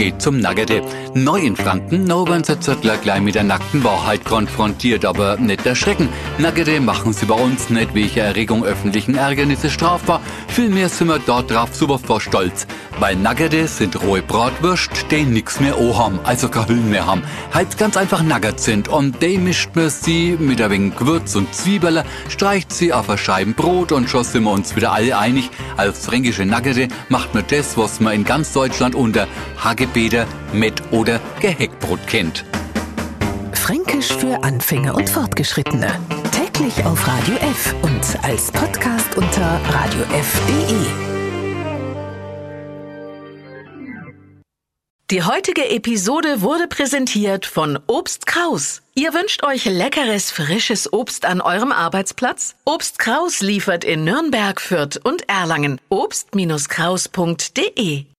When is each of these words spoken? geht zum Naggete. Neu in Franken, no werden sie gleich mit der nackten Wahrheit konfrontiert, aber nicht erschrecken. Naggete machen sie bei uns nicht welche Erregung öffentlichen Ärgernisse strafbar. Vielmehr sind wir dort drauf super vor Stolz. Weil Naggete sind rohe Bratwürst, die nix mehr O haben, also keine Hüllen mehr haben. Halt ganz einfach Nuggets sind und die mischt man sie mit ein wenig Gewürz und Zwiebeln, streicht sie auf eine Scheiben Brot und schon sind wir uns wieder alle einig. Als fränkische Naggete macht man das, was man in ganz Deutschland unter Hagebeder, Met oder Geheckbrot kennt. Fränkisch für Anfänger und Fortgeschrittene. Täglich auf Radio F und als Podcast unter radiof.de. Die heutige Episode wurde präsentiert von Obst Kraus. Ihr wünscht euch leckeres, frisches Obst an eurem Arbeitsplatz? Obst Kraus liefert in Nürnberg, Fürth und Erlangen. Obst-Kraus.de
geht 0.00 0.22
zum 0.22 0.40
Naggete. 0.40 0.80
Neu 1.12 1.40
in 1.40 1.56
Franken, 1.56 2.04
no 2.04 2.26
werden 2.26 2.42
sie 2.42 2.74
gleich 3.02 3.20
mit 3.20 3.34
der 3.34 3.44
nackten 3.44 3.84
Wahrheit 3.84 4.24
konfrontiert, 4.24 5.04
aber 5.04 5.36
nicht 5.36 5.66
erschrecken. 5.66 6.08
Naggete 6.38 6.80
machen 6.80 7.12
sie 7.12 7.26
bei 7.26 7.34
uns 7.34 7.68
nicht 7.68 7.94
welche 7.94 8.20
Erregung 8.20 8.64
öffentlichen 8.64 9.14
Ärgernisse 9.14 9.68
strafbar. 9.68 10.22
Vielmehr 10.48 10.88
sind 10.88 11.08
wir 11.08 11.18
dort 11.18 11.50
drauf 11.50 11.74
super 11.74 11.98
vor 11.98 12.22
Stolz. 12.22 12.66
Weil 12.98 13.16
Naggete 13.16 13.66
sind 13.66 14.02
rohe 14.02 14.22
Bratwürst, 14.22 14.90
die 15.10 15.22
nix 15.24 15.60
mehr 15.60 15.78
O 15.78 15.96
haben, 15.98 16.18
also 16.24 16.48
keine 16.48 16.68
Hüllen 16.68 16.90
mehr 16.90 17.06
haben. 17.06 17.22
Halt 17.52 17.76
ganz 17.76 17.96
einfach 17.96 18.22
Nuggets 18.22 18.64
sind 18.64 18.88
und 18.88 19.22
die 19.22 19.36
mischt 19.36 19.70
man 19.74 19.90
sie 19.90 20.36
mit 20.38 20.62
ein 20.62 20.70
wenig 20.70 20.96
Gewürz 20.96 21.34
und 21.34 21.54
Zwiebeln, 21.54 22.04
streicht 22.28 22.72
sie 22.72 22.92
auf 22.92 23.08
eine 23.08 23.18
Scheiben 23.18 23.54
Brot 23.54 23.92
und 23.92 24.08
schon 24.08 24.24
sind 24.24 24.44
wir 24.44 24.50
uns 24.50 24.76
wieder 24.76 24.92
alle 24.92 25.18
einig. 25.18 25.50
Als 25.76 26.06
fränkische 26.06 26.46
Naggete 26.46 26.88
macht 27.08 27.34
man 27.34 27.44
das, 27.48 27.76
was 27.76 28.00
man 28.00 28.14
in 28.14 28.24
ganz 28.24 28.52
Deutschland 28.52 28.94
unter 28.94 29.26
Hagebeder, 29.90 30.26
Met 30.52 30.80
oder 30.92 31.20
Geheckbrot 31.40 32.06
kennt. 32.06 32.44
Fränkisch 33.52 34.12
für 34.12 34.44
Anfänger 34.44 34.94
und 34.94 35.10
Fortgeschrittene. 35.10 35.98
Täglich 36.30 36.84
auf 36.84 37.08
Radio 37.08 37.34
F 37.36 37.74
und 37.82 38.00
als 38.22 38.52
Podcast 38.52 39.16
unter 39.16 39.60
radiof.de. 39.68 40.86
Die 45.10 45.24
heutige 45.24 45.68
Episode 45.70 46.40
wurde 46.40 46.68
präsentiert 46.68 47.44
von 47.44 47.76
Obst 47.88 48.26
Kraus. 48.26 48.82
Ihr 48.94 49.12
wünscht 49.12 49.42
euch 49.42 49.64
leckeres, 49.64 50.30
frisches 50.30 50.92
Obst 50.92 51.24
an 51.24 51.40
eurem 51.40 51.72
Arbeitsplatz? 51.72 52.54
Obst 52.64 53.00
Kraus 53.00 53.40
liefert 53.40 53.82
in 53.82 54.04
Nürnberg, 54.04 54.60
Fürth 54.60 55.00
und 55.02 55.28
Erlangen. 55.28 55.80
Obst-Kraus.de 55.88 58.04